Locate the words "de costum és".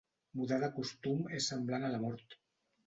0.63-1.51